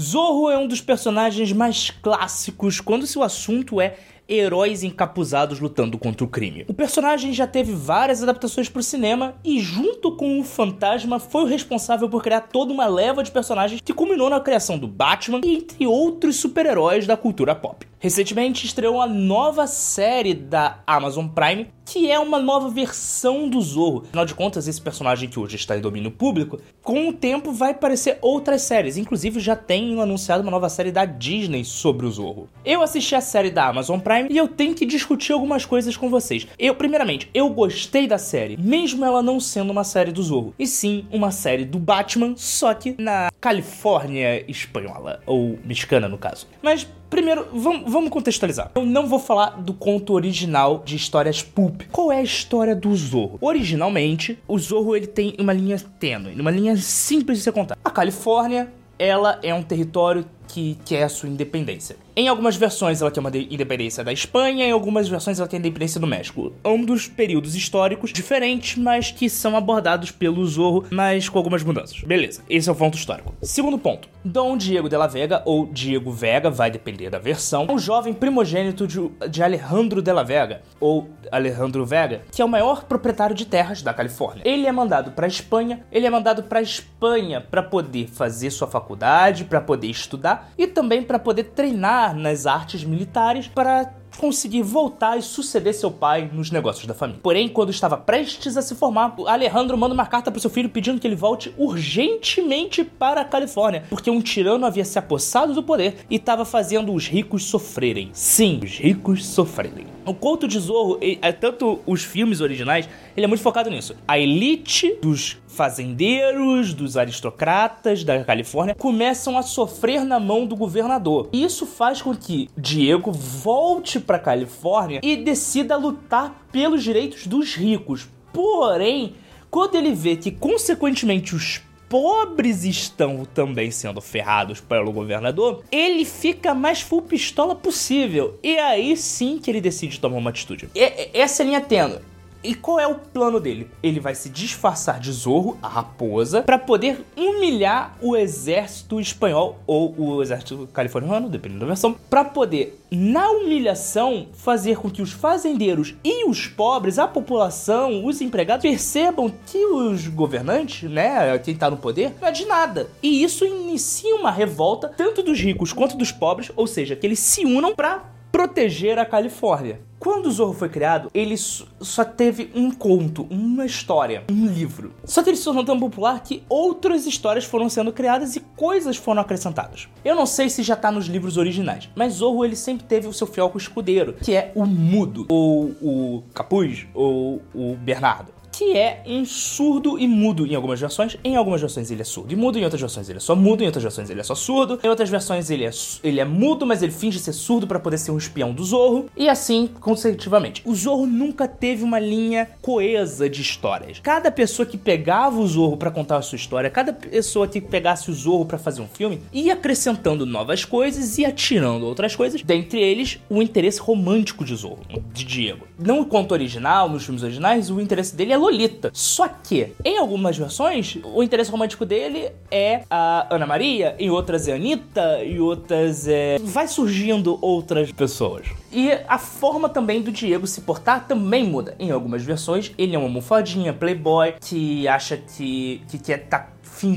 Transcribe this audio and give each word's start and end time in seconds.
Zorro 0.00 0.48
é 0.48 0.56
um 0.56 0.66
dos 0.66 0.80
personagens 0.80 1.52
mais 1.52 1.90
clássicos 1.90 2.80
quando 2.80 3.06
seu 3.06 3.22
assunto 3.22 3.82
é 3.82 3.98
heróis 4.26 4.82
encapuzados 4.82 5.60
lutando 5.60 5.98
contra 5.98 6.24
o 6.24 6.28
crime. 6.28 6.64
O 6.68 6.72
personagem 6.72 7.34
já 7.34 7.46
teve 7.46 7.72
várias 7.72 8.22
adaptações 8.22 8.68
para 8.68 8.80
o 8.80 8.82
cinema 8.82 9.34
e, 9.44 9.60
junto 9.60 10.16
com 10.16 10.40
o 10.40 10.44
Fantasma, 10.44 11.18
foi 11.18 11.42
o 11.42 11.46
responsável 11.46 12.08
por 12.08 12.22
criar 12.22 12.42
toda 12.42 12.72
uma 12.72 12.86
leva 12.86 13.22
de 13.22 13.30
personagens 13.30 13.82
que 13.84 13.92
culminou 13.92 14.30
na 14.30 14.40
criação 14.40 14.78
do 14.78 14.88
Batman 14.88 15.42
e 15.44 15.56
entre 15.56 15.86
outros 15.86 16.36
super-heróis 16.36 17.06
da 17.06 17.16
cultura 17.16 17.54
pop. 17.54 17.89
Recentemente 18.02 18.64
estreou 18.64 18.98
a 18.98 19.06
nova 19.06 19.66
série 19.66 20.32
da 20.32 20.78
Amazon 20.86 21.28
Prime, 21.28 21.68
que 21.84 22.10
é 22.10 22.18
uma 22.18 22.38
nova 22.38 22.70
versão 22.70 23.46
do 23.46 23.60
Zorro. 23.60 24.04
Afinal 24.06 24.24
de 24.24 24.34
contas, 24.34 24.66
esse 24.66 24.80
personagem 24.80 25.28
que 25.28 25.38
hoje 25.38 25.56
está 25.56 25.76
em 25.76 25.82
domínio 25.82 26.10
público, 26.10 26.58
com 26.82 27.08
o 27.08 27.12
tempo 27.12 27.52
vai 27.52 27.72
aparecer 27.72 28.16
outras 28.22 28.62
séries. 28.62 28.96
Inclusive, 28.96 29.38
já 29.38 29.54
tem 29.54 30.00
anunciado 30.00 30.42
uma 30.42 30.50
nova 30.50 30.70
série 30.70 30.90
da 30.90 31.04
Disney 31.04 31.62
sobre 31.62 32.06
o 32.06 32.10
Zorro. 32.10 32.48
Eu 32.64 32.80
assisti 32.80 33.14
a 33.14 33.20
série 33.20 33.50
da 33.50 33.66
Amazon 33.66 34.00
Prime 34.00 34.30
e 34.30 34.38
eu 34.38 34.48
tenho 34.48 34.74
que 34.74 34.86
discutir 34.86 35.34
algumas 35.34 35.66
coisas 35.66 35.94
com 35.94 36.08
vocês. 36.08 36.46
Eu, 36.58 36.74
primeiramente, 36.74 37.28
eu 37.34 37.50
gostei 37.50 38.06
da 38.06 38.16
série, 38.16 38.56
mesmo 38.56 39.04
ela 39.04 39.22
não 39.22 39.38
sendo 39.38 39.72
uma 39.72 39.84
série 39.84 40.10
do 40.10 40.22
Zorro, 40.22 40.54
e 40.58 40.66
sim 40.66 41.04
uma 41.12 41.30
série 41.30 41.66
do 41.66 41.78
Batman, 41.78 42.32
só 42.34 42.72
que 42.72 42.94
na 42.98 43.30
Califórnia 43.38 44.42
espanhola, 44.50 45.20
ou 45.26 45.58
mexicana 45.66 46.08
no 46.08 46.16
caso. 46.16 46.46
Mas 46.62 46.88
Primeiro, 47.10 47.48
vamos, 47.52 48.08
contextualizar. 48.08 48.70
Eu 48.76 48.86
não 48.86 49.08
vou 49.08 49.18
falar 49.18 49.60
do 49.60 49.74
conto 49.74 50.12
original 50.14 50.80
de 50.84 50.94
histórias 50.94 51.42
pulp. 51.42 51.82
Qual 51.90 52.12
é 52.12 52.18
a 52.18 52.22
história 52.22 52.74
do 52.74 52.94
Zorro? 52.94 53.36
Originalmente, 53.40 54.38
o 54.46 54.56
Zorro 54.56 54.94
ele 54.94 55.08
tem 55.08 55.34
uma 55.36 55.52
linha 55.52 55.76
tênue, 55.98 56.40
uma 56.40 56.52
linha 56.52 56.76
simples 56.76 57.38
de 57.38 57.44
ser 57.44 57.52
contada. 57.52 57.80
A 57.84 57.90
Califórnia, 57.90 58.72
ela 58.96 59.40
é 59.42 59.52
um 59.52 59.62
território 59.62 60.24
que 60.52 60.76
quer 60.84 61.04
a 61.04 61.08
sua 61.08 61.28
independência. 61.28 61.96
Em 62.16 62.28
algumas 62.28 62.56
versões 62.56 63.00
ela 63.00 63.10
tem 63.10 63.20
uma 63.20 63.30
independência 63.30 64.04
da 64.04 64.12
Espanha, 64.12 64.66
em 64.66 64.72
algumas 64.72 65.08
versões 65.08 65.38
ela 65.38 65.48
tem 65.48 65.58
a 65.58 65.60
independência 65.60 66.00
do 66.00 66.06
México. 66.06 66.52
Ambos 66.64 67.06
períodos 67.06 67.54
históricos 67.54 68.12
diferentes, 68.12 68.76
mas 68.76 69.10
que 69.10 69.30
são 69.30 69.56
abordados 69.56 70.10
pelo 70.10 70.44
Zorro, 70.44 70.84
mas 70.90 71.28
com 71.28 71.38
algumas 71.38 71.62
mudanças. 71.62 72.00
Beleza, 72.02 72.42
esse 72.50 72.68
é 72.68 72.72
o 72.72 72.74
ponto 72.74 72.98
histórico. 72.98 73.34
Segundo 73.40 73.78
ponto. 73.78 74.08
Dom 74.22 74.56
Diego 74.56 74.88
de 74.88 74.96
la 74.96 75.06
Vega, 75.06 75.42
ou 75.46 75.66
Diego 75.66 76.12
Vega, 76.12 76.50
vai 76.50 76.70
depender 76.70 77.08
da 77.08 77.18
versão, 77.18 77.66
é 77.68 77.72
um 77.72 77.78
jovem 77.78 78.12
primogênito 78.12 78.86
de, 78.86 79.00
de 79.30 79.42
Alejandro 79.42 80.02
de 80.02 80.12
la 80.12 80.22
Vega, 80.22 80.60
ou 80.78 81.08
Alejandro 81.32 81.86
Vega, 81.86 82.22
que 82.30 82.42
é 82.42 82.44
o 82.44 82.48
maior 82.48 82.84
proprietário 82.84 83.34
de 83.34 83.46
terras 83.46 83.80
da 83.80 83.94
Califórnia. 83.94 84.42
Ele 84.44 84.66
é 84.66 84.72
mandado 84.72 85.12
para 85.12 85.26
Espanha, 85.26 85.84
ele 85.90 86.06
é 86.06 86.10
mandado 86.10 86.42
para 86.42 86.60
Espanha 86.60 87.40
para 87.40 87.62
poder 87.62 88.08
fazer 88.08 88.50
sua 88.50 88.68
faculdade, 88.68 89.44
para 89.44 89.60
poder 89.60 89.88
estudar 89.88 90.39
e 90.56 90.66
também 90.66 91.02
para 91.02 91.18
poder 91.18 91.44
treinar 91.44 92.14
nas 92.14 92.46
artes 92.46 92.84
militares 92.84 93.48
para 93.48 93.92
conseguir 94.18 94.62
voltar 94.62 95.18
e 95.18 95.22
suceder 95.22 95.74
seu 95.74 95.90
pai 95.90 96.30
nos 96.32 96.50
negócios 96.50 96.86
da 96.86 96.94
família. 96.94 97.20
Porém, 97.22 97.48
quando 97.48 97.70
estava 97.70 97.96
prestes 97.96 98.56
a 98.56 98.62
se 98.62 98.74
formar, 98.74 99.14
Alejandro 99.26 99.76
manda 99.78 99.94
uma 99.94 100.06
carta 100.06 100.30
para 100.30 100.40
seu 100.40 100.50
filho 100.50 100.68
pedindo 100.68 101.00
que 101.00 101.06
ele 101.06 101.16
volte 101.16 101.54
urgentemente 101.56 102.84
para 102.84 103.20
a 103.20 103.24
Califórnia, 103.24 103.84
porque 103.88 104.10
um 104.10 104.20
tirano 104.20 104.66
havia 104.66 104.84
se 104.84 104.98
apossado 104.98 105.54
do 105.54 105.62
poder 105.62 106.06
e 106.10 106.16
estava 106.16 106.44
fazendo 106.44 106.92
os 106.92 107.06
ricos 107.06 107.44
sofrerem. 107.44 108.10
Sim, 108.12 108.60
os 108.62 108.78
ricos 108.78 109.24
sofrerem. 109.26 109.86
O 110.06 110.14
conto 110.14 110.48
de 110.48 110.58
Zorro, 110.58 110.98
é 111.00 111.30
tanto 111.30 111.78
os 111.86 112.02
filmes 112.02 112.40
originais, 112.40 112.88
ele 113.16 113.24
é 113.24 113.28
muito 113.28 113.42
focado 113.42 113.70
nisso. 113.70 113.94
A 114.08 114.18
elite 114.18 114.96
dos 115.00 115.38
fazendeiros, 115.46 116.72
dos 116.72 116.96
aristocratas 116.96 118.02
da 118.02 118.24
Califórnia 118.24 118.74
começam 118.74 119.36
a 119.36 119.42
sofrer 119.42 120.04
na 120.04 120.18
mão 120.18 120.46
do 120.46 120.56
governador. 120.56 121.28
Isso 121.32 121.66
faz 121.66 122.00
com 122.00 122.14
que 122.14 122.48
Diego 122.56 123.12
volte 123.12 123.99
para 124.00 124.18
Califórnia 124.18 125.00
e 125.02 125.16
decida 125.16 125.76
lutar 125.76 126.46
pelos 126.52 126.82
direitos 126.82 127.26
dos 127.26 127.54
ricos. 127.54 128.08
Porém, 128.32 129.14
quando 129.50 129.74
ele 129.74 129.92
vê 129.92 130.16
que 130.16 130.30
consequentemente 130.30 131.34
os 131.34 131.60
pobres 131.88 132.62
estão 132.64 133.24
também 133.24 133.72
sendo 133.72 134.00
ferrados 134.00 134.60
pelo 134.60 134.92
governador, 134.92 135.64
ele 135.72 136.04
fica 136.04 136.54
mais 136.54 136.80
full 136.80 137.02
pistola 137.02 137.56
possível. 137.56 138.38
E 138.44 138.56
aí 138.58 138.96
sim 138.96 139.38
que 139.38 139.50
ele 139.50 139.60
decide 139.60 139.98
tomar 139.98 140.16
uma 140.16 140.30
atitude. 140.30 140.70
E, 140.72 141.10
essa 141.12 141.42
é 141.42 141.46
linha 141.46 141.60
tênue. 141.60 141.98
E 142.42 142.54
qual 142.54 142.80
é 142.80 142.86
o 142.86 142.94
plano 142.94 143.38
dele? 143.38 143.70
Ele 143.82 144.00
vai 144.00 144.14
se 144.14 144.30
disfarçar 144.30 144.98
de 144.98 145.12
Zorro, 145.12 145.58
a 145.62 145.68
raposa, 145.68 146.42
para 146.42 146.58
poder 146.58 147.04
humilhar 147.14 147.96
o 148.00 148.16
exército 148.16 148.98
espanhol 148.98 149.58
ou 149.66 149.94
o 149.98 150.22
exército 150.22 150.66
californiano, 150.72 151.28
dependendo 151.28 151.60
da 151.60 151.66
versão, 151.66 151.94
para 152.08 152.24
poder, 152.24 152.80
na 152.90 153.30
humilhação, 153.30 154.28
fazer 154.32 154.78
com 154.78 154.90
que 154.90 155.02
os 155.02 155.12
fazendeiros 155.12 155.94
e 156.02 156.24
os 156.24 156.46
pobres, 156.46 156.98
a 156.98 157.06
população, 157.06 158.06
os 158.06 158.22
empregados 158.22 158.62
percebam 158.62 159.30
que 159.46 159.66
os 159.66 160.08
governantes, 160.08 160.90
né, 160.90 161.38
quem 161.38 161.54
tá 161.54 161.70
no 161.70 161.76
poder, 161.76 162.14
não 162.20 162.28
é 162.28 162.32
de 162.32 162.46
nada. 162.46 162.88
E 163.02 163.22
isso 163.22 163.44
inicia 163.44 164.16
uma 164.16 164.30
revolta 164.30 164.88
tanto 164.96 165.22
dos 165.22 165.38
ricos 165.38 165.74
quanto 165.74 165.96
dos 165.96 166.10
pobres, 166.10 166.50
ou 166.56 166.66
seja, 166.66 166.96
que 166.96 167.06
eles 167.06 167.18
se 167.18 167.44
unam 167.44 167.74
para 167.74 168.02
proteger 168.32 168.98
a 168.98 169.04
Califórnia. 169.04 169.89
Quando 170.00 170.26
o 170.28 170.30
Zorro 170.30 170.54
foi 170.54 170.70
criado, 170.70 171.10
ele 171.12 171.36
só 171.36 172.02
teve 172.06 172.50
um 172.54 172.70
conto, 172.70 173.26
uma 173.28 173.66
história, 173.66 174.24
um 174.30 174.46
livro. 174.46 174.94
Só 175.04 175.22
que 175.22 175.28
ele 175.28 175.36
se 175.36 175.44
tornou 175.44 175.62
tão 175.62 175.78
popular 175.78 176.22
que 176.22 176.42
outras 176.48 177.04
histórias 177.06 177.44
foram 177.44 177.68
sendo 177.68 177.92
criadas 177.92 178.34
e 178.34 178.40
coisas 178.56 178.96
foram 178.96 179.20
acrescentadas. 179.20 179.88
Eu 180.02 180.16
não 180.16 180.24
sei 180.24 180.48
se 180.48 180.62
já 180.62 180.74
tá 180.74 180.90
nos 180.90 181.04
livros 181.04 181.36
originais, 181.36 181.90
mas 181.94 182.14
Zorro 182.14 182.46
ele 182.46 182.56
sempre 182.56 182.86
teve 182.86 183.08
o 183.08 183.12
seu 183.12 183.26
fiel 183.26 183.52
escudeiro, 183.54 184.14
que 184.14 184.34
é 184.34 184.52
o 184.54 184.64
Mudo, 184.64 185.26
ou 185.28 185.64
o 185.82 186.22
Capuz, 186.32 186.86
ou 186.94 187.42
o 187.54 187.76
Bernardo 187.76 188.39
que 188.60 188.76
é 188.76 189.02
um 189.06 189.24
surdo 189.24 189.98
e 189.98 190.06
mudo 190.06 190.46
em 190.46 190.54
algumas 190.54 190.78
versões. 190.78 191.16
Em 191.24 191.34
algumas 191.34 191.62
versões 191.62 191.90
ele 191.90 192.02
é 192.02 192.04
surdo 192.04 192.30
e 192.30 192.36
mudo, 192.36 192.58
em 192.58 192.62
outras 192.62 192.78
versões 192.78 193.08
ele 193.08 193.16
é 193.16 193.20
só 193.20 193.34
mudo, 193.34 193.62
em 193.62 193.66
outras 193.66 193.82
versões 193.82 194.10
ele 194.10 194.20
é 194.20 194.22
só 194.22 194.34
surdo, 194.34 194.78
em 194.84 194.86
outras 194.86 195.08
versões 195.08 195.48
ele 195.48 195.64
é, 195.64 195.70
ele 196.04 196.20
é 196.20 196.26
mudo, 196.26 196.66
mas 196.66 196.82
ele 196.82 196.92
finge 196.92 197.18
ser 197.18 197.32
surdo 197.32 197.66
para 197.66 197.80
poder 197.80 197.96
ser 197.96 198.10
um 198.10 198.18
espião 198.18 198.52
do 198.52 198.62
Zorro, 198.62 199.08
e 199.16 199.30
assim 199.30 199.66
consecutivamente. 199.80 200.60
O 200.66 200.74
Zorro 200.74 201.06
nunca 201.06 201.48
teve 201.48 201.82
uma 201.82 201.98
linha 201.98 202.50
coesa 202.60 203.30
de 203.30 203.40
histórias. 203.40 203.98
Cada 204.00 204.30
pessoa 204.30 204.66
que 204.66 204.76
pegava 204.76 205.40
o 205.40 205.46
Zorro 205.46 205.78
para 205.78 205.90
contar 205.90 206.18
a 206.18 206.22
sua 206.22 206.36
história, 206.36 206.68
cada 206.68 206.92
pessoa 206.92 207.48
que 207.48 207.62
pegasse 207.62 208.10
o 208.10 208.14
Zorro 208.14 208.44
para 208.44 208.58
fazer 208.58 208.82
um 208.82 208.88
filme, 208.88 209.22
ia 209.32 209.54
acrescentando 209.54 210.26
novas 210.26 210.66
coisas 210.66 211.16
e 211.16 211.24
atirando 211.24 211.86
outras 211.86 212.14
coisas, 212.14 212.42
dentre 212.42 212.78
eles 212.78 213.20
o 213.30 213.40
interesse 213.40 213.80
romântico 213.80 214.44
de 214.44 214.54
Zorro, 214.54 214.80
de 215.14 215.24
Diego. 215.24 215.66
Não 215.78 216.02
o 216.02 216.04
conto 216.04 216.32
original, 216.32 216.90
nos 216.90 217.04
filmes 217.04 217.22
originais, 217.22 217.70
o 217.70 217.80
interesse 217.80 218.14
dele 218.14 218.34
é 218.34 218.49
Lolita. 218.50 218.90
Só 218.92 219.28
que, 219.28 219.72
em 219.84 219.98
algumas 219.98 220.36
versões, 220.36 220.98
o 221.04 221.22
interesse 221.22 221.50
romântico 221.50 221.86
dele 221.86 222.30
é 222.50 222.82
a 222.90 223.26
Ana 223.34 223.46
Maria, 223.46 223.94
em 223.98 224.10
outras 224.10 224.48
é 224.48 224.52
a 224.52 224.56
Anitta, 224.56 225.24
e 225.24 225.40
outras 225.40 226.08
é. 226.08 226.38
Vai 226.40 226.66
surgindo 226.66 227.38
outras 227.40 227.92
pessoas. 227.92 228.46
E 228.72 228.90
a 229.08 229.18
forma 229.18 229.68
também 229.68 230.02
do 230.02 230.10
Diego 230.10 230.46
se 230.46 230.60
portar 230.62 231.06
também 231.06 231.44
muda. 231.44 231.74
Em 231.78 231.90
algumas 231.90 232.22
versões, 232.22 232.72
ele 232.76 232.94
é 232.94 232.98
uma 232.98 233.06
almofadinha, 233.06 233.72
playboy, 233.72 234.34
que 234.40 234.86
acha 234.86 235.16
que, 235.16 235.82
que 235.88 235.98
quer 235.98 236.18
tá 236.28 236.48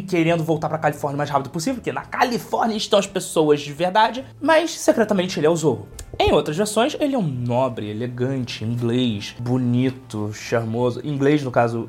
querendo 0.07 0.43
voltar 0.43 0.69
pra 0.69 0.77
Califórnia 0.77 1.15
o 1.15 1.17
mais 1.17 1.29
rápido 1.29 1.49
possível, 1.49 1.75
porque 1.75 1.91
na 1.91 2.05
Califórnia 2.05 2.77
estão 2.77 2.97
as 2.97 3.07
pessoas 3.07 3.59
de 3.59 3.73
verdade, 3.73 4.23
mas 4.39 4.71
secretamente 4.71 5.39
ele 5.39 5.47
é 5.47 5.49
o 5.49 5.55
Zorro. 5.55 5.87
Em 6.19 6.31
outras 6.31 6.55
versões, 6.55 6.95
ele 6.99 7.15
é 7.15 7.17
um 7.17 7.27
nobre, 7.27 7.89
elegante, 7.89 8.63
inglês, 8.63 9.35
bonito, 9.39 10.31
charmoso. 10.31 11.01
Inglês, 11.03 11.43
no 11.43 11.49
caso, 11.49 11.87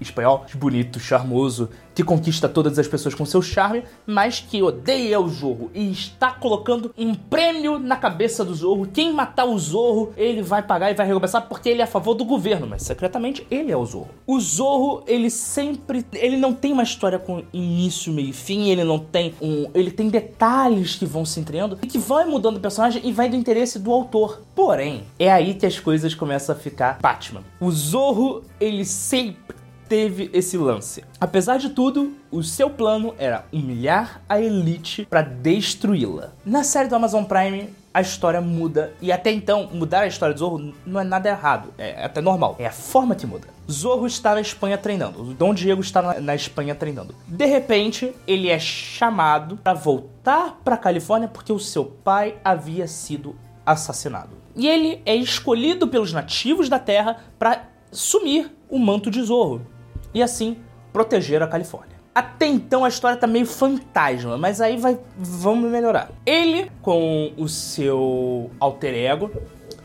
espanhol, 0.00 0.44
bonito, 0.54 1.00
charmoso, 1.00 1.68
que 1.98 2.04
conquista 2.04 2.48
todas 2.48 2.78
as 2.78 2.86
pessoas 2.86 3.12
com 3.12 3.26
seu 3.26 3.42
charme, 3.42 3.82
mas 4.06 4.38
que 4.38 4.62
odeia 4.62 5.18
o 5.18 5.28
Zorro 5.28 5.68
e 5.74 5.90
está 5.90 6.30
colocando 6.30 6.94
um 6.96 7.12
prêmio 7.12 7.76
na 7.76 7.96
cabeça 7.96 8.44
do 8.44 8.54
Zorro. 8.54 8.86
Quem 8.86 9.12
matar 9.12 9.46
o 9.46 9.58
Zorro, 9.58 10.12
ele 10.16 10.40
vai 10.40 10.62
pagar 10.62 10.92
e 10.92 10.94
vai 10.94 11.04
recompensar 11.04 11.48
porque 11.48 11.68
ele 11.68 11.80
é 11.80 11.84
a 11.84 11.88
favor 11.88 12.14
do 12.14 12.24
governo, 12.24 12.68
mas 12.68 12.82
secretamente 12.82 13.44
ele 13.50 13.72
é 13.72 13.76
o 13.76 13.84
Zorro. 13.84 14.10
O 14.24 14.38
Zorro, 14.38 15.02
ele 15.08 15.28
sempre, 15.28 16.06
ele 16.12 16.36
não 16.36 16.52
tem 16.52 16.72
uma 16.72 16.84
história 16.84 17.18
com 17.18 17.42
início, 17.52 18.12
meio 18.12 18.28
e 18.28 18.32
fim, 18.32 18.68
ele 18.68 18.84
não 18.84 19.00
tem 19.00 19.34
um, 19.42 19.68
ele 19.74 19.90
tem 19.90 20.08
detalhes 20.08 20.94
que 20.94 21.04
vão 21.04 21.24
se 21.24 21.40
entregando 21.40 21.80
e 21.82 21.86
que 21.88 21.98
vai 21.98 22.24
mudando 22.24 22.58
o 22.58 22.60
personagem 22.60 23.02
e 23.04 23.10
vai 23.10 23.28
do 23.28 23.34
interesse 23.34 23.76
do 23.76 23.92
autor. 23.92 24.42
Porém, 24.54 25.02
é 25.18 25.32
aí 25.32 25.52
que 25.54 25.66
as 25.66 25.80
coisas 25.80 26.14
começam 26.14 26.54
a 26.54 26.58
ficar 26.58 26.98
Batman. 27.00 27.42
O 27.60 27.72
Zorro, 27.72 28.44
ele 28.60 28.84
sempre 28.84 29.57
teve 29.88 30.30
esse 30.32 30.56
lance. 30.56 31.02
Apesar 31.20 31.58
de 31.58 31.70
tudo, 31.70 32.12
o 32.30 32.42
seu 32.42 32.68
plano 32.68 33.14
era 33.18 33.46
humilhar 33.52 34.20
a 34.28 34.40
elite 34.40 35.06
para 35.06 35.22
destruí-la. 35.22 36.32
Na 36.44 36.62
série 36.62 36.88
do 36.88 36.94
Amazon 36.94 37.24
Prime, 37.24 37.70
a 37.92 38.00
história 38.00 38.40
muda. 38.40 38.92
E 39.00 39.10
até 39.10 39.32
então, 39.32 39.68
mudar 39.72 40.00
a 40.00 40.06
história 40.06 40.34
do 40.34 40.38
Zorro 40.38 40.74
não 40.86 41.00
é 41.00 41.04
nada 41.04 41.28
errado. 41.28 41.72
É 41.78 42.04
até 42.04 42.20
normal. 42.20 42.54
É 42.58 42.66
a 42.66 42.72
forma 42.72 43.14
que 43.14 43.26
muda. 43.26 43.48
Zorro 43.70 44.06
está 44.06 44.34
na 44.34 44.40
Espanha 44.40 44.78
treinando. 44.78 45.22
O 45.22 45.34
Dom 45.34 45.52
Diego 45.54 45.80
está 45.80 46.00
na, 46.00 46.20
na 46.20 46.34
Espanha 46.34 46.74
treinando. 46.74 47.14
De 47.26 47.46
repente, 47.46 48.14
ele 48.26 48.48
é 48.48 48.58
chamado 48.58 49.56
para 49.56 49.74
voltar 49.74 50.60
para 50.62 50.76
Califórnia 50.76 51.28
porque 51.28 51.52
o 51.52 51.58
seu 51.58 51.84
pai 51.84 52.36
havia 52.44 52.86
sido 52.86 53.34
assassinado. 53.64 54.30
E 54.54 54.68
ele 54.68 55.00
é 55.04 55.14
escolhido 55.14 55.88
pelos 55.88 56.12
nativos 56.12 56.68
da 56.68 56.78
Terra 56.78 57.18
para 57.38 57.68
sumir 57.90 58.50
o 58.68 58.78
manto 58.78 59.10
de 59.10 59.22
Zorro 59.22 59.66
e 60.12 60.22
assim 60.22 60.56
proteger 60.92 61.42
a 61.42 61.46
Califórnia. 61.46 61.98
Até 62.14 62.46
então 62.46 62.84
a 62.84 62.88
história 62.88 63.16
tá 63.16 63.26
meio 63.26 63.46
fantasma, 63.46 64.36
mas 64.36 64.60
aí 64.60 64.76
vai 64.76 64.98
vamos 65.16 65.70
melhorar. 65.70 66.10
Ele 66.26 66.70
com 66.82 67.32
o 67.36 67.48
seu 67.48 68.50
alter 68.58 68.94
ego, 68.94 69.30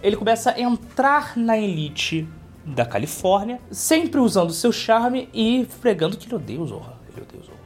ele 0.01 0.15
começa 0.15 0.51
a 0.51 0.59
entrar 0.59 1.37
na 1.37 1.57
elite 1.57 2.27
da 2.65 2.85
Califórnia, 2.85 3.59
sempre 3.69 4.19
usando 4.19 4.51
seu 4.51 4.71
charme 4.71 5.29
e 5.33 5.67
pregando 5.81 6.17
que 6.17 6.27
ele 6.27 6.35
odeia 6.35 6.59
o 6.59 6.65
Zorro. 6.65 6.93
Ele 7.11 7.21
odeia 7.21 7.41
o 7.41 7.45
Zorro. 7.45 7.63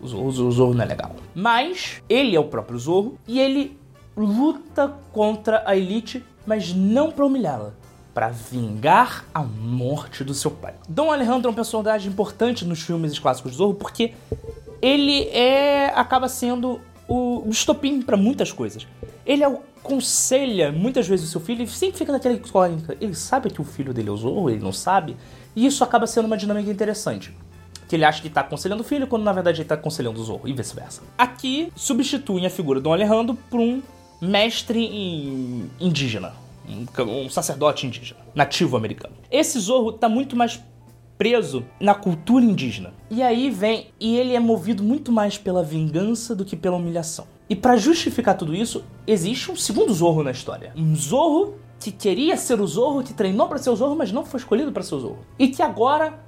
O 0.00 0.08
Zorro, 0.08 0.48
o 0.48 0.52
Zorro 0.52 0.74
não 0.74 0.84
é 0.84 0.86
legal. 0.86 1.14
Mas 1.34 2.02
ele 2.08 2.34
é 2.34 2.40
o 2.40 2.44
próprio 2.44 2.78
Zorro 2.78 3.18
e 3.26 3.38
ele 3.38 3.78
luta 4.16 4.94
contra 5.12 5.62
a 5.66 5.76
elite, 5.76 6.24
mas 6.46 6.74
não 6.74 7.10
para 7.10 7.24
humilhá-la, 7.24 7.74
para 8.14 8.28
vingar 8.28 9.24
a 9.34 9.42
morte 9.42 10.22
do 10.22 10.34
seu 10.34 10.50
pai. 10.50 10.74
Dom 10.88 11.10
Alejandro 11.10 11.48
é 11.48 11.50
um 11.50 11.54
personagem 11.54 12.10
importante 12.10 12.64
nos 12.64 12.82
filmes 12.82 13.18
clássicos 13.18 13.52
do 13.52 13.58
Zorro 13.58 13.74
porque 13.74 14.14
ele 14.80 15.28
é 15.28 15.92
acaba 15.94 16.28
sendo 16.28 16.80
o 17.08 17.44
estopim 17.48 18.02
para 18.02 18.16
muitas 18.16 18.52
coisas. 18.52 18.86
Ele 19.24 19.44
aconselha 19.44 20.72
muitas 20.72 21.06
vezes 21.06 21.28
o 21.28 21.30
seu 21.30 21.40
filho 21.40 21.62
e 21.62 21.68
sempre 21.68 21.98
fica 21.98 22.12
naquela 22.12 22.34
incógnita. 22.34 22.96
Ele 23.00 23.14
sabe 23.14 23.50
que 23.50 23.60
o 23.60 23.64
filho 23.64 23.92
dele 23.92 24.08
é 24.08 24.12
o 24.12 24.16
Zorro, 24.16 24.50
ele 24.50 24.62
não 24.62 24.72
sabe, 24.72 25.16
e 25.54 25.66
isso 25.66 25.84
acaba 25.84 26.06
sendo 26.06 26.26
uma 26.26 26.36
dinâmica 26.36 26.70
interessante 26.70 27.34
que 27.92 27.96
ele 27.96 28.06
acha 28.06 28.22
que 28.22 28.28
está 28.28 28.40
aconselhando 28.40 28.80
o 28.80 28.84
filho, 28.84 29.06
quando 29.06 29.22
na 29.22 29.34
verdade 29.34 29.58
ele 29.58 29.64
está 29.64 29.74
aconselhando 29.74 30.18
o 30.18 30.24
Zorro, 30.24 30.48
e 30.48 30.52
vice-versa. 30.54 31.02
Aqui 31.18 31.70
substituem 31.76 32.46
a 32.46 32.48
figura 32.48 32.80
do 32.80 32.90
Alejandro 32.90 33.36
por 33.50 33.60
um 33.60 33.82
mestre 34.18 35.68
indígena, 35.78 36.32
um, 36.98 37.28
sacerdote 37.28 37.86
indígena, 37.86 38.20
nativo 38.34 38.76
americano. 38.76 39.14
Esse 39.30 39.58
Zorro 39.58 39.90
está 39.90 40.08
muito 40.08 40.36
mais 40.36 40.62
preso 41.16 41.64
na 41.78 41.94
cultura 41.94 42.44
indígena. 42.44 42.92
E 43.10 43.22
aí 43.22 43.50
vem, 43.50 43.88
e 44.00 44.16
ele 44.16 44.34
é 44.34 44.40
movido 44.40 44.82
muito 44.82 45.12
mais 45.12 45.38
pela 45.38 45.62
vingança 45.62 46.34
do 46.34 46.44
que 46.44 46.56
pela 46.56 46.76
humilhação. 46.76 47.26
E 47.48 47.54
para 47.54 47.76
justificar 47.76 48.36
tudo 48.36 48.54
isso, 48.54 48.84
existe 49.06 49.50
um 49.50 49.56
segundo 49.56 49.92
Zorro 49.92 50.22
na 50.22 50.30
história. 50.30 50.72
Um 50.76 50.96
Zorro 50.96 51.54
que 51.78 51.90
queria 51.90 52.36
ser 52.36 52.60
o 52.60 52.66
Zorro, 52.66 53.02
que 53.02 53.12
treinou 53.12 53.48
para 53.48 53.58
ser 53.58 53.70
o 53.70 53.76
Zorro, 53.76 53.96
mas 53.96 54.12
não 54.12 54.24
foi 54.24 54.38
escolhido 54.38 54.72
para 54.72 54.82
ser 54.82 54.94
o 54.94 55.00
Zorro. 55.00 55.18
E 55.38 55.48
que 55.48 55.62
agora 55.62 56.18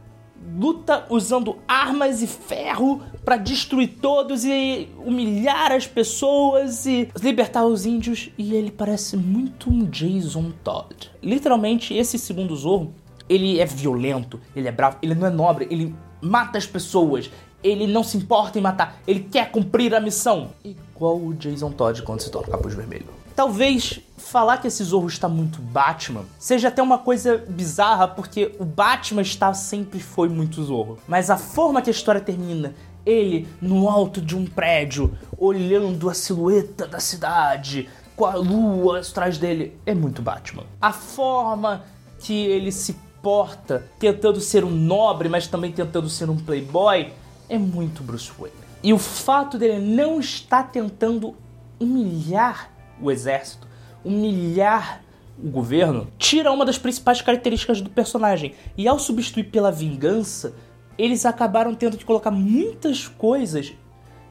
luta 0.57 1.07
usando 1.11 1.59
armas 1.67 2.23
e 2.23 2.27
ferro 2.27 3.03
para 3.25 3.37
destruir 3.37 3.97
todos 4.01 4.45
e 4.45 4.89
humilhar 5.05 5.73
as 5.73 5.87
pessoas 5.87 6.87
e 6.87 7.09
libertar 7.21 7.65
os 7.65 7.87
índios. 7.87 8.31
E 8.37 8.55
ele 8.55 8.71
parece 8.71 9.17
muito 9.17 9.71
um 9.71 9.85
Jason 9.85 10.53
Todd. 10.63 11.11
Literalmente, 11.23 11.95
esse 11.95 12.19
segundo 12.19 12.55
Zorro, 12.55 12.93
ele 13.29 13.59
é 13.59 13.67
violento, 13.67 14.41
ele 14.55 14.69
é 14.69 14.73
bravo, 14.73 14.99
ele 15.03 15.15
não 15.15 15.27
é 15.27 15.31
nobre, 15.31 15.67
ele 15.71 15.95
mata 16.21 16.59
as 16.59 16.67
pessoas, 16.67 17.31
ele 17.63 17.87
não 17.87 18.05
se 18.05 18.17
importa 18.17 18.59
em 18.59 18.63
matar, 18.63 19.01
ele 19.07 19.21
quer 19.21 19.51
cumprir 19.51 19.95
a 19.95 20.01
missão. 20.01 20.51
Igual 20.63 21.19
o 21.19 21.35
Jason 21.35 21.71
Todd 21.71 22.03
quando 22.03 22.21
se 22.21 22.31
torna 22.31 22.51
capuz 22.51 22.75
vermelho. 22.75 23.24
Talvez 23.37 24.01
falar 24.17 24.59
que 24.59 24.69
esse 24.69 24.83
Zorro 24.85 25.09
está 25.09 25.29
muito 25.29 25.61
Batman 25.61 26.25
seja 26.39 26.69
até 26.69 26.83
uma 26.83 26.99
coisa 26.99 27.45
bizarra, 27.49 28.07
porque 28.07 28.55
o 28.61 28.65
Batman 28.65 29.23
está 29.23 29.53
sempre 29.53 29.99
foi 29.99 30.29
muito 30.29 30.63
Zorro. 30.63 30.99
Mas 31.09 31.31
a 31.31 31.37
forma 31.37 31.83
que 31.83 31.91
a 31.91 31.93
história 31.93 32.21
termina, 32.21 32.75
ele 33.05 33.49
no 33.61 33.89
alto 33.89 34.21
de 34.21 34.37
um 34.37 34.47
prédio, 34.47 35.17
olhando 35.37 36.09
a 36.09 36.15
silhueta 36.15 36.87
da 36.87 37.01
cidade, 37.01 37.89
com 38.17 38.25
a 38.25 38.35
lua 38.35 39.01
atrás 39.01 39.37
dele, 39.37 39.77
é 39.85 39.95
muito 39.95 40.23
Batman. 40.23 40.65
A 40.81 40.93
forma 40.93 41.85
que 42.21 42.47
ele 42.47 42.71
se 42.71 42.95
porta, 43.21 43.85
tentando 43.99 44.41
ser 44.41 44.65
um 44.65 44.71
nobre, 44.71 45.29
mas 45.29 45.47
também 45.47 45.73
tentando 45.73 46.09
ser 46.09 46.31
um 46.31 46.37
playboy, 46.37 47.13
é 47.49 47.59
muito 47.59 48.03
Bruce 48.03 48.31
Wayne. 48.39 48.57
E 48.83 48.93
o 48.93 48.99
fato 48.99 49.59
dele 49.59 49.81
não 49.81 50.21
estar 50.21 50.65
tentando 50.71 51.35
humilhar 51.81 52.74
o 53.01 53.11
exército, 53.11 53.67
humilhar 54.05 55.03
o 55.43 55.49
governo, 55.49 56.09
tira 56.19 56.53
uma 56.53 56.65
das 56.65 56.79
principais 56.79 57.21
características 57.21 57.81
do 57.81 57.91
personagem. 57.91 58.55
E 58.77 58.87
ao 58.87 58.99
substituir 58.99 59.45
pela 59.45 59.73
vingança, 59.73 60.55
eles 60.97 61.27
acabaram 61.27 61.75
tendo 61.75 61.97
que 61.97 62.05
colocar 62.05 62.31
muitas 62.31 63.09
coisas 63.09 63.75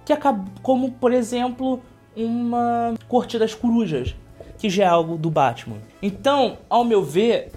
que 0.06 0.14
como 0.62 0.92
por 0.92 1.14
exemplo, 1.14 1.82
uma 2.16 2.94
corte 3.08 3.40
das 3.40 3.56
corujas, 3.56 4.16
que 4.58 4.70
já 4.70 4.84
é 4.84 4.88
algo 4.88 5.18
do 5.18 5.30
Batman. 5.30 5.78
Então, 6.02 6.58
ao 6.70 6.84
meu 6.84 7.04
ver, 7.04 7.52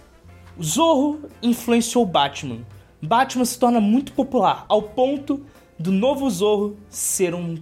Zorro 0.62 1.22
influenciou 1.42 2.06
Batman. 2.06 2.60
Batman 3.02 3.44
se 3.44 3.58
torna 3.58 3.80
muito 3.80 4.12
popular 4.12 4.64
ao 4.68 4.82
ponto 4.82 5.44
do 5.78 5.92
novo 5.92 6.28
Zorro 6.30 6.76
ser 6.88 7.34
um 7.34 7.58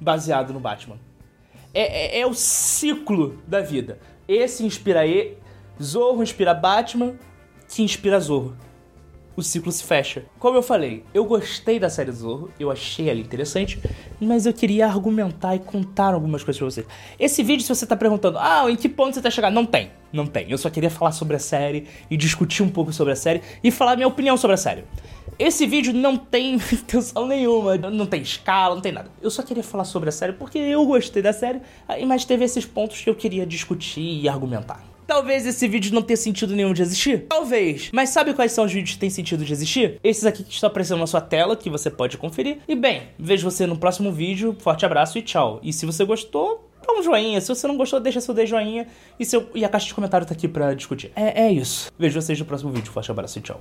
baseado 0.00 0.52
no 0.52 0.60
Batman 0.60 0.98
é, 1.76 2.16
é, 2.16 2.20
é 2.20 2.26
o 2.26 2.32
ciclo 2.32 3.38
da 3.46 3.60
vida. 3.60 3.98
Esse 4.26 4.64
inspira 4.64 5.06
E, 5.06 5.36
Zorro 5.80 6.22
inspira 6.22 6.54
Batman, 6.54 7.14
que 7.68 7.82
inspira 7.82 8.18
Zorro. 8.18 8.56
O 9.36 9.42
ciclo 9.42 9.70
se 9.70 9.84
fecha. 9.84 10.24
Como 10.38 10.56
eu 10.56 10.62
falei, 10.62 11.04
eu 11.12 11.22
gostei 11.26 11.78
da 11.78 11.90
série 11.90 12.10
Zorro, 12.10 12.50
eu 12.58 12.70
achei 12.70 13.10
ela 13.10 13.20
interessante, 13.20 13.78
mas 14.18 14.46
eu 14.46 14.54
queria 14.54 14.86
argumentar 14.86 15.54
e 15.54 15.58
contar 15.58 16.14
algumas 16.14 16.42
coisas 16.42 16.58
pra 16.58 16.70
vocês. 16.70 16.86
Esse 17.18 17.42
vídeo, 17.42 17.62
se 17.62 17.68
você 17.68 17.86
tá 17.86 17.94
perguntando, 17.94 18.38
ah, 18.38 18.64
em 18.70 18.76
que 18.76 18.88
ponto 18.88 19.14
você 19.14 19.20
tá 19.20 19.30
chegando? 19.30 19.52
Não 19.52 19.66
tem, 19.66 19.90
não 20.10 20.26
tem. 20.26 20.50
Eu 20.50 20.56
só 20.56 20.70
queria 20.70 20.88
falar 20.88 21.12
sobre 21.12 21.36
a 21.36 21.38
série 21.38 21.86
e 22.10 22.16
discutir 22.16 22.62
um 22.62 22.70
pouco 22.70 22.90
sobre 22.94 23.12
a 23.12 23.16
série 23.16 23.42
e 23.62 23.70
falar 23.70 23.96
minha 23.96 24.08
opinião 24.08 24.38
sobre 24.38 24.54
a 24.54 24.56
série. 24.56 24.84
Esse 25.38 25.66
vídeo 25.66 25.92
não 25.92 26.16
tem 26.16 26.54
intenção 26.72 27.26
nenhuma, 27.26 27.76
não 27.76 28.06
tem 28.06 28.22
escala, 28.22 28.74
não 28.74 28.82
tem 28.82 28.92
nada. 28.92 29.10
Eu 29.20 29.30
só 29.30 29.42
queria 29.42 29.62
falar 29.62 29.84
sobre 29.84 30.08
a 30.08 30.12
série 30.12 30.32
porque 30.32 30.58
eu 30.58 30.84
gostei 30.86 31.22
da 31.22 31.32
série, 31.32 31.60
mas 32.06 32.24
teve 32.24 32.44
esses 32.44 32.64
pontos 32.64 33.00
que 33.00 33.10
eu 33.10 33.14
queria 33.14 33.44
discutir 33.46 34.00
e 34.00 34.28
argumentar. 34.28 34.82
Talvez 35.06 35.46
esse 35.46 35.68
vídeo 35.68 35.94
não 35.94 36.02
tenha 36.02 36.16
sentido 36.16 36.54
nenhum 36.54 36.72
de 36.72 36.82
existir. 36.82 37.26
Talvez. 37.28 37.90
Mas 37.92 38.08
sabe 38.08 38.34
quais 38.34 38.50
são 38.50 38.64
os 38.64 38.72
vídeos 38.72 38.94
que 38.94 38.98
têm 38.98 39.10
sentido 39.10 39.44
de 39.44 39.52
existir? 39.52 40.00
Esses 40.02 40.24
aqui 40.24 40.42
que 40.42 40.52
estão 40.52 40.68
aparecendo 40.68 40.98
na 40.98 41.06
sua 41.06 41.20
tela, 41.20 41.54
que 41.54 41.70
você 41.70 41.88
pode 41.88 42.18
conferir. 42.18 42.58
E 42.66 42.74
bem, 42.74 43.04
vejo 43.16 43.48
você 43.48 43.66
no 43.66 43.78
próximo 43.78 44.10
vídeo. 44.10 44.56
Forte 44.58 44.84
abraço 44.84 45.16
e 45.16 45.22
tchau. 45.22 45.60
E 45.62 45.72
se 45.72 45.86
você 45.86 46.04
gostou, 46.04 46.68
dá 46.84 46.92
um 46.92 47.02
joinha. 47.04 47.40
Se 47.40 47.48
você 47.48 47.68
não 47.68 47.76
gostou, 47.76 48.00
deixa 48.00 48.20
seu 48.20 48.34
de 48.34 48.46
joinha. 48.46 48.88
E, 49.18 49.24
seu... 49.24 49.48
e 49.54 49.64
a 49.64 49.68
caixa 49.68 49.86
de 49.86 49.94
comentário 49.94 50.26
tá 50.26 50.34
aqui 50.34 50.48
pra 50.48 50.74
discutir. 50.74 51.12
É, 51.14 51.44
é 51.44 51.52
isso. 51.52 51.88
Vejo 51.96 52.20
vocês 52.20 52.36
no 52.36 52.44
próximo 52.44 52.72
vídeo. 52.72 52.90
Forte 52.90 53.08
abraço 53.08 53.38
e 53.38 53.42
tchau. 53.42 53.54